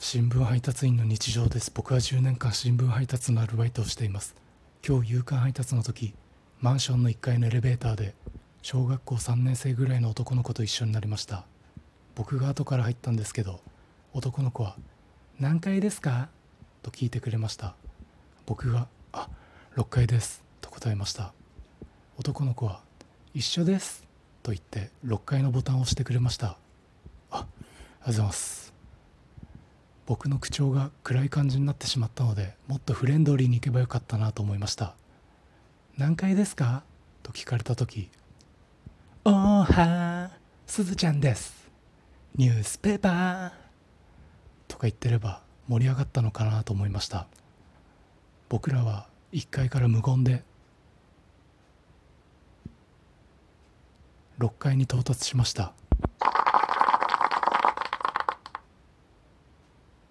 [0.00, 1.72] 新聞配達員の日常です。
[1.74, 4.36] 僕は10年間新聞配達のアルバイトをしています。
[4.86, 6.14] 今日夕刊配達の時
[6.60, 8.14] マンションの1階のエレベーターで
[8.62, 11.46] 小学校3年生ぐらいの男の子と一緒になりました。
[12.14, 13.60] 僕が後から入ったんですけど
[14.12, 14.76] 男の子は
[15.40, 16.28] 「何階ですか?」
[16.82, 17.74] と聞いてくれました。
[18.46, 19.28] 僕が「あ
[19.74, 21.34] 6階です」と答えました。
[22.16, 22.82] 男の子は
[23.34, 24.04] 「一緒です」
[24.44, 26.56] と言って6階のボタンを押してくれました。
[27.32, 28.67] あありがとうございます。
[30.08, 34.94] 僕の口調が暗い感じになってしまったのでもっとフレンドリーに行けばよかったなと思いました。
[35.98, 36.82] 何階ですか？
[37.22, 38.08] と聞かれた時。
[39.26, 40.30] おーはー
[40.66, 41.70] すずちゃんです。
[42.36, 43.52] ニュースペーパー。
[44.66, 47.26] とか言ってれば盛り上がったのかなと思いました。
[48.48, 50.42] 僕らは1階から無言で
[54.38, 55.74] 6階に到達しました。